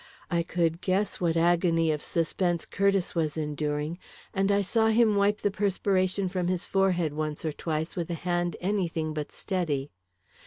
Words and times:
I 0.31 0.41
could 0.41 0.81
guess 0.81 1.21
what 1.21 1.37
agony 1.37 1.91
of 1.91 2.01
suspense 2.01 2.65
Curtiss 2.65 3.13
was 3.13 3.37
enduring 3.37 3.99
and 4.33 4.51
I 4.51 4.63
saw 4.63 4.87
him 4.87 5.15
wipe 5.15 5.41
the 5.41 5.51
perspiration 5.51 6.27
from 6.27 6.47
his 6.47 6.65
forehead 6.65 7.13
once 7.13 7.45
or 7.45 7.51
twice 7.53 7.95
with 7.95 8.09
a 8.09 8.15
hand 8.15 8.55
anything 8.61 9.13
but 9.13 9.31
steady. 9.31 9.91